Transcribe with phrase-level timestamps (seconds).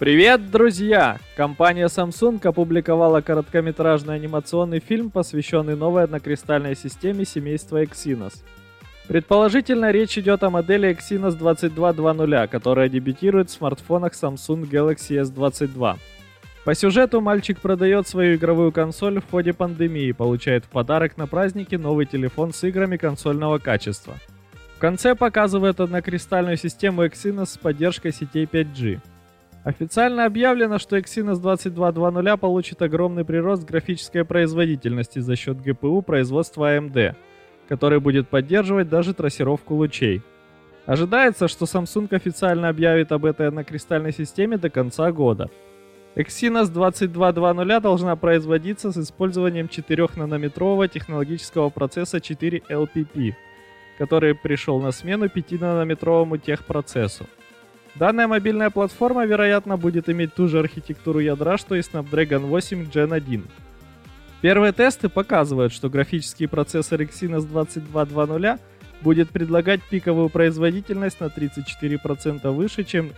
[0.00, 1.18] Привет, друзья!
[1.36, 8.42] Компания Samsung опубликовала короткометражный анимационный фильм, посвященный новой однокристальной системе семейства Exynos.
[9.08, 15.98] Предположительно, речь идет о модели Exynos 2220, которая дебютирует в смартфонах Samsung Galaxy S22.
[16.64, 21.26] По сюжету мальчик продает свою игровую консоль в ходе пандемии и получает в подарок на
[21.26, 24.14] празднике новый телефон с играми консольного качества.
[24.76, 29.00] В конце показывает однокристальную систему Exynos с поддержкой сетей 5G.
[29.62, 37.14] Официально объявлено, что Exynos 2220 получит огромный прирост графической производительности за счет GPU производства AMD,
[37.68, 40.22] который будет поддерживать даже трассировку лучей.
[40.86, 45.50] Ожидается, что Samsung официально объявит об этой однокристальной системе до конца года.
[46.16, 53.34] Exynos 2220 должна производиться с использованием 4-нанометрового технологического процесса 4LPP,
[53.98, 57.26] который пришел на смену 5-нанометровому техпроцессу.
[57.96, 63.14] Данная мобильная платформа, вероятно, будет иметь ту же архитектуру ядра, что и Snapdragon 8 Gen
[63.14, 63.44] 1.
[64.40, 68.60] Первые тесты показывают, что графический процессор Exynos 2220
[69.02, 73.12] будет предлагать пиковую производительность на 34% выше, чем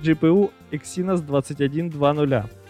[0.00, 2.61] GPU Exynos 2120.